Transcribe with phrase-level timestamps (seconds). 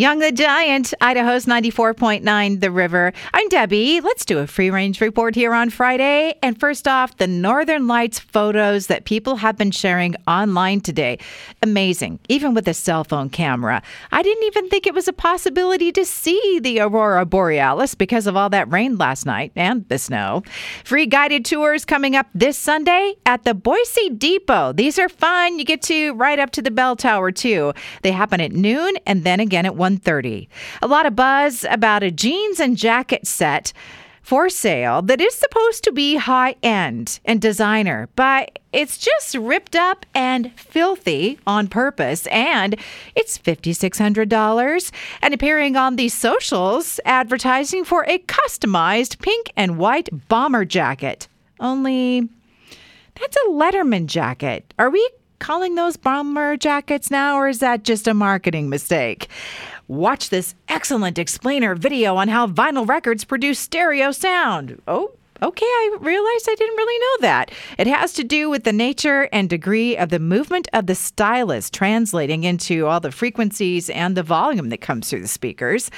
[0.00, 3.12] Young the Giant, Idaho's 94.9 The River.
[3.34, 4.00] I'm Debbie.
[4.00, 6.38] Let's do a free range report here on Friday.
[6.42, 11.18] And first off, the Northern Lights photos that people have been sharing online today.
[11.62, 13.82] Amazing, even with a cell phone camera.
[14.10, 18.38] I didn't even think it was a possibility to see the Aurora Borealis because of
[18.38, 20.42] all that rain last night and the snow.
[20.82, 24.72] Free guided tours coming up this Sunday at the Boise Depot.
[24.72, 25.58] These are fun.
[25.58, 27.74] You get to ride up to the bell tower too.
[28.00, 30.48] They happen at noon and then again at 1 130.
[30.82, 33.72] A lot of buzz about a jeans and jacket set
[34.22, 39.74] for sale that is supposed to be high end and designer, but it's just ripped
[39.74, 42.28] up and filthy on purpose.
[42.28, 42.76] And
[43.16, 50.64] it's $5,600 and appearing on the socials advertising for a customized pink and white bomber
[50.64, 51.26] jacket.
[51.58, 52.28] Only
[53.18, 54.72] that's a Letterman jacket.
[54.78, 55.10] Are we
[55.40, 59.28] calling those bomber jackets now, or is that just a marketing mistake?
[59.90, 64.80] Watch this excellent explainer video on how vinyl records produce stereo sound.
[64.86, 67.50] Oh, Okay, I realized I didn't really know that.
[67.78, 71.70] It has to do with the nature and degree of the movement of the stylus
[71.70, 75.90] translating into all the frequencies and the volume that comes through the speakers.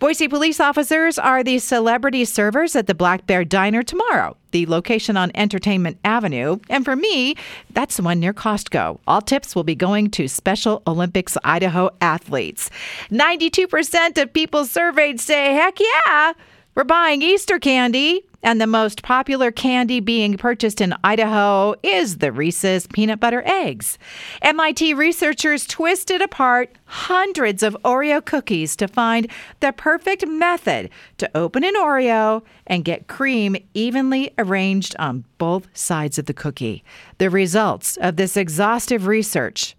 [0.00, 5.16] Boise police officers are the celebrity servers at the Black Bear Diner tomorrow, the location
[5.16, 6.58] on Entertainment Avenue.
[6.68, 7.36] And for me,
[7.70, 8.98] that's the one near Costco.
[9.06, 12.68] All tips will be going to Special Olympics Idaho athletes.
[13.10, 16.34] 92% of people surveyed say, heck yeah,
[16.74, 18.24] we're buying Easter candy.
[18.42, 23.98] And the most popular candy being purchased in Idaho is the Reese's peanut butter eggs.
[24.40, 29.28] MIT researchers twisted apart hundreds of Oreo cookies to find
[29.60, 36.18] the perfect method to open an Oreo and get cream evenly arranged on both sides
[36.18, 36.82] of the cookie.
[37.18, 39.76] The results of this exhaustive research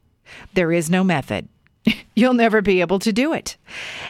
[0.54, 1.50] there is no method.
[2.16, 3.58] You'll never be able to do it.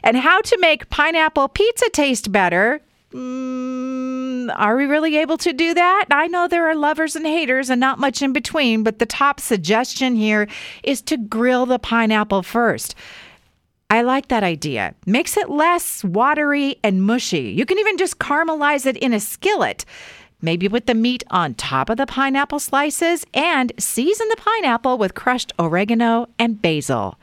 [0.03, 2.81] And how to make pineapple pizza taste better
[3.13, 4.10] Mm,
[4.49, 6.05] are we really able to do that?
[6.11, 9.39] I know there are lovers and haters and not much in between, but the top
[9.39, 10.47] suggestion here
[10.83, 12.95] is to grill the pineapple first.
[13.89, 14.95] I like that idea.
[15.05, 17.51] Makes it less watery and mushy.
[17.51, 19.85] You can even just caramelize it in a skillet.
[20.41, 25.13] Maybe put the meat on top of the pineapple slices and season the pineapple with
[25.13, 27.19] crushed oregano and basil.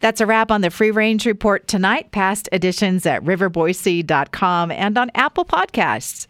[0.00, 2.12] That's a wrap on the Free Range Report tonight.
[2.12, 6.28] Past editions at riverboise.com and on Apple Podcasts.